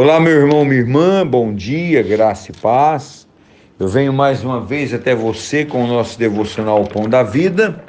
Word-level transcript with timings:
Olá, 0.00 0.20
meu 0.20 0.30
irmão, 0.30 0.64
minha 0.64 0.78
irmã, 0.78 1.26
bom 1.26 1.52
dia, 1.52 2.04
graça 2.04 2.52
e 2.52 2.54
paz. 2.54 3.26
Eu 3.80 3.88
venho 3.88 4.12
mais 4.12 4.44
uma 4.44 4.60
vez 4.60 4.94
até 4.94 5.12
você 5.12 5.64
com 5.64 5.82
o 5.82 5.88
nosso 5.88 6.16
devocional 6.16 6.84
Pão 6.84 7.08
da 7.08 7.24
Vida. 7.24 7.82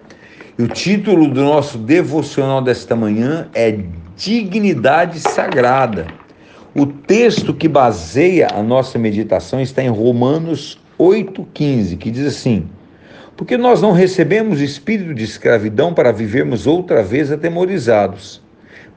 E 0.57 0.63
o 0.63 0.67
título 0.67 1.27
do 1.27 1.43
nosso 1.43 1.77
devocional 1.77 2.63
desta 2.63 2.95
manhã 2.95 3.47
é 3.53 3.77
Dignidade 4.17 5.19
Sagrada. 5.19 6.07
O 6.73 6.87
texto 6.87 7.53
que 7.53 7.67
baseia 7.67 8.47
a 8.55 8.63
nossa 8.63 8.97
meditação 8.97 9.61
está 9.61 9.83
em 9.83 9.89
Romanos 9.89 10.79
8,15, 10.99 11.95
que 11.95 12.09
diz 12.09 12.25
assim: 12.25 12.67
Porque 13.37 13.55
nós 13.55 13.83
não 13.83 13.91
recebemos 13.91 14.61
espírito 14.61 15.13
de 15.13 15.25
escravidão 15.25 15.93
para 15.93 16.11
vivermos 16.11 16.65
outra 16.65 17.03
vez 17.03 17.31
atemorizados 17.31 18.41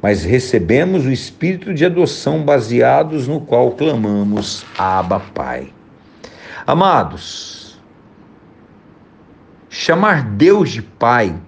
mas 0.03 0.25
recebemos 0.25 1.07
o 1.07 1.13
espírito 1.13 1.73
de 1.73 1.87
adoção 1.87 2.43
baseados 2.43 3.29
no 3.29 3.41
qual 3.41 3.71
clamamos 3.71 4.67
Abba 4.77 5.21
Pai. 5.21 5.73
Amados, 6.67 7.81
chamar 9.71 10.25
Deus 10.25 10.71
de 10.71 10.83
Pai 10.83 11.41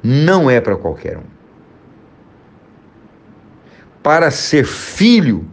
não 0.00 0.48
é 0.48 0.60
para 0.60 0.76
qualquer 0.76 1.18
um. 1.18 1.24
Para 4.00 4.30
ser 4.30 4.64
filho, 4.64 5.44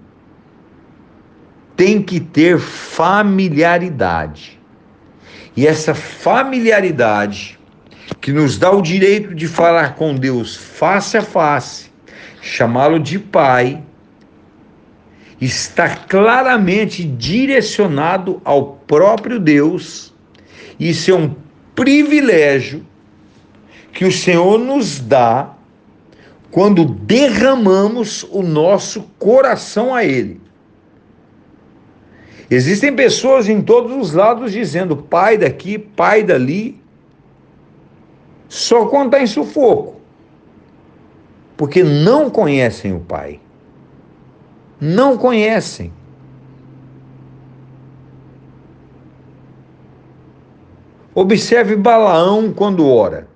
tem 1.75 1.99
que 2.01 2.19
ter 2.19 2.59
familiaridade. 2.59 4.61
E 5.57 5.65
essa 5.65 5.95
familiaridade 5.95 7.54
que 8.25 8.33
nos 8.33 8.57
dá 8.57 8.71
o 8.71 8.81
direito 8.81 9.35
de 9.35 9.47
falar 9.47 9.93
com 9.93 10.15
Deus 10.15 10.55
face 10.55 11.15
a 11.15 11.21
face, 11.21 11.91
chamá-lo 12.41 12.99
de 12.99 13.19
Pai, 13.19 13.83
está 15.39 15.95
claramente 15.95 17.03
direcionado 17.03 18.41
ao 18.43 18.77
próprio 18.87 19.39
Deus. 19.39 20.11
Isso 20.79 21.11
é 21.11 21.13
um 21.13 21.35
privilégio 21.75 22.83
que 23.93 24.05
o 24.05 24.11
Senhor 24.11 24.57
nos 24.57 24.99
dá 24.99 25.53
quando 26.49 26.83
derramamos 26.83 28.23
o 28.31 28.41
nosso 28.41 29.03
coração 29.19 29.93
a 29.93 30.03
Ele. 30.03 30.41
Existem 32.49 32.91
pessoas 32.91 33.47
em 33.47 33.61
todos 33.61 33.95
os 33.95 34.13
lados 34.13 34.51
dizendo 34.51 34.97
pai 34.97 35.37
daqui, 35.37 35.77
pai 35.77 36.23
dali, 36.23 36.83
só 38.47 38.85
quando 38.87 39.07
está 39.07 39.21
em 39.21 39.27
sufoco. 39.27 39.95
Porque 41.57 41.83
não 41.83 42.29
conhecem 42.29 42.93
o 42.93 42.99
Pai. 42.99 43.39
Não 44.79 45.17
conhecem. 45.17 45.91
Observe 51.13 51.77
Balaão 51.77 52.51
quando 52.51 52.85
ora. 52.85 53.27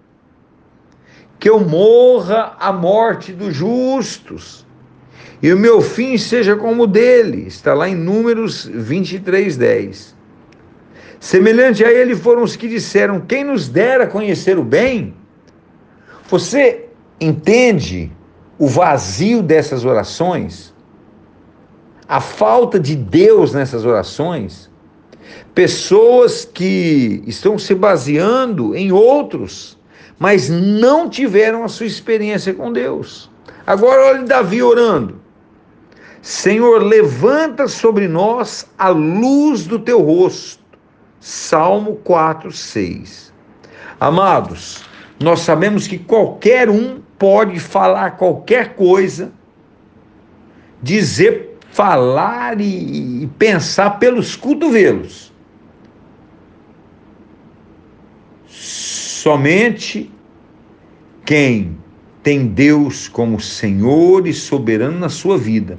Que 1.40 1.50
eu 1.50 1.62
morra 1.62 2.58
a 2.60 2.74
morte 2.74 3.32
dos 3.32 3.56
justos, 3.56 4.68
e 5.42 5.54
o 5.54 5.58
meu 5.58 5.82
fim 5.82 6.18
seja 6.18 6.58
como 6.58 6.84
o 6.84 6.88
dele. 6.88 7.48
Está 7.48 7.74
lá 7.74 7.88
em 7.88 7.96
Números 7.96 8.66
23, 8.66 9.56
10. 9.56 10.19
Semelhante 11.20 11.84
a 11.84 11.92
ele 11.92 12.16
foram 12.16 12.44
os 12.44 12.56
que 12.56 12.68
disseram: 12.68 13.20
Quem 13.20 13.44
nos 13.44 13.68
dera 13.68 14.08
conhecer 14.08 14.58
o 14.58 14.64
bem? 14.64 15.14
Você 16.30 16.86
entende 17.20 18.12
o 18.58 18.68
vazio 18.68 19.42
dessas 19.42 19.84
orações? 19.84 20.74
A 22.08 22.22
falta 22.22 22.80
de 22.80 22.96
Deus 22.96 23.54
nessas 23.54 23.86
orações? 23.86 24.70
Pessoas 25.54 26.46
que 26.46 27.22
estão 27.28 27.60
se 27.60 27.76
baseando 27.76 28.74
em 28.76 28.92
outros, 28.92 29.78
mas 30.18 30.50
não 30.50 31.10
tiveram 31.10 31.64
a 31.64 31.68
sua 31.68 31.86
experiência 31.86 32.54
com 32.54 32.72
Deus. 32.72 33.30
Agora, 33.68 34.06
olhe 34.08 34.26
Davi 34.26 34.64
orando. 34.64 35.20
Senhor, 36.22 36.82
levanta 36.82 37.68
sobre 37.68 38.08
nós 38.08 38.68
a 38.78 38.90
luz 38.90 39.66
do 39.66 39.78
teu 39.78 40.02
rosto 40.02 40.60
Salmo 41.20 41.96
4, 41.98 42.52
6. 42.52 43.34
Amados, 44.00 44.84
nós 45.20 45.42
sabemos 45.42 45.88
que 45.88 45.98
qualquer 45.98 46.70
um 46.70 47.02
pode 47.18 47.60
falar 47.60 48.12
qualquer 48.12 48.76
coisa, 48.76 49.32
dizer, 50.82 51.58
falar 51.72 52.62
e, 52.62 53.24
e 53.24 53.28
pensar 53.38 54.00
pelos 54.00 54.36
cotovelos. 54.36 55.34
Somente 58.48 60.10
quem 61.26 61.78
tem 62.24 62.48
Deus 62.48 63.10
como 63.10 63.40
Senhor 63.40 64.26
e 64.26 64.34
soberano 64.34 64.98
na 64.98 65.10
sua 65.10 65.38
vida 65.38 65.78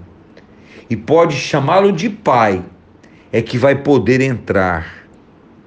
e 0.90 0.96
pode 0.96 1.36
chamá-lo 1.36 1.92
de 1.92 2.10
Pai, 2.10 2.64
é 3.32 3.40
que 3.40 3.56
vai 3.56 3.76
poder 3.76 4.20
entrar 4.20 4.99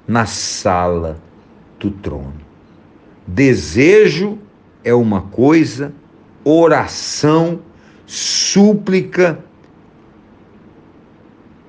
na 0.07 0.25
sala 0.25 1.21
do 1.79 1.91
trono. 1.91 2.41
Desejo 3.25 4.37
é 4.83 4.93
uma 4.93 5.21
coisa, 5.21 5.93
oração, 6.43 7.61
súplica, 8.05 9.43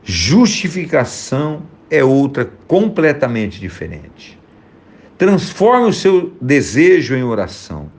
justificação 0.03 1.63
é 1.89 2.03
outra 2.03 2.51
completamente 2.67 3.61
diferente. 3.61 4.39
Transforme 5.17 5.89
o 5.89 5.93
seu 5.93 6.35
desejo 6.41 7.15
em 7.15 7.23
oração. 7.23 7.91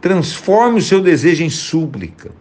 Transforme 0.00 0.78
o 0.78 0.82
seu 0.82 1.00
desejo 1.00 1.44
em 1.44 1.50
súplica. 1.50 2.32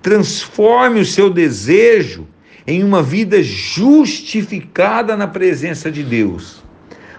Transforme 0.00 1.00
o 1.00 1.04
seu 1.04 1.28
desejo 1.28 2.26
em 2.66 2.84
uma 2.84 3.02
vida 3.02 3.42
justificada 3.42 5.16
na 5.16 5.26
presença 5.26 5.90
de 5.90 6.02
Deus, 6.02 6.62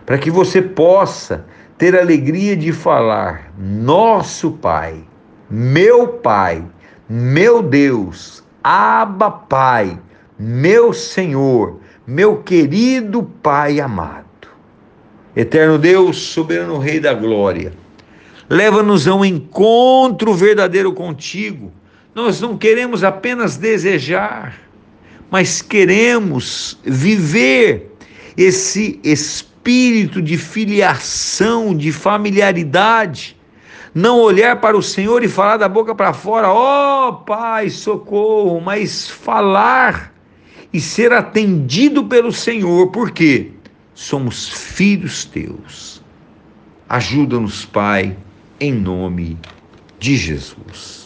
para 0.05 0.17
que 0.17 0.29
você 0.29 0.61
possa 0.61 1.45
ter 1.77 1.99
alegria 1.99 2.55
de 2.55 2.71
falar: 2.71 3.51
Nosso 3.57 4.51
Pai, 4.51 5.03
meu 5.49 6.07
Pai, 6.07 6.63
meu 7.09 7.61
Deus, 7.61 8.43
Abba 8.63 9.31
Pai, 9.31 9.99
meu 10.37 10.93
Senhor, 10.93 11.79
meu 12.05 12.43
querido 12.43 13.23
Pai 13.23 13.79
amado. 13.79 14.25
Eterno 15.35 15.77
Deus, 15.77 16.17
soberano 16.17 16.77
Rei 16.77 16.99
da 16.99 17.13
Glória, 17.13 17.73
leva-nos 18.49 19.07
a 19.07 19.15
um 19.15 19.23
encontro 19.23 20.33
verdadeiro 20.33 20.93
contigo. 20.93 21.71
Nós 22.13 22.41
não 22.41 22.57
queremos 22.57 23.03
apenas 23.03 23.55
desejar, 23.55 24.55
mas 25.31 25.61
queremos 25.61 26.77
viver 26.83 27.95
esse 28.35 28.99
espírito 29.01 30.21
de 30.21 30.37
filiação, 30.37 31.73
de 31.73 31.93
familiaridade. 31.93 33.37
Não 33.95 34.19
olhar 34.19 34.59
para 34.59 34.77
o 34.77 34.83
Senhor 34.83 35.23
e 35.23 35.29
falar 35.29 35.55
da 35.55 35.69
boca 35.69 35.95
para 35.95 36.11
fora, 36.11 36.49
ó 36.49 37.07
oh, 37.07 37.13
Pai, 37.13 37.69
socorro, 37.69 38.59
mas 38.59 39.09
falar 39.09 40.13
e 40.73 40.81
ser 40.81 41.13
atendido 41.13 42.03
pelo 42.05 42.31
Senhor, 42.33 42.87
porque 42.87 43.51
somos 43.93 44.49
filhos 44.49 45.23
teus. 45.23 46.01
Ajuda-nos, 46.89 47.65
Pai, 47.65 48.17
em 48.59 48.73
nome 48.73 49.37
de 49.97 50.17
Jesus. 50.17 51.00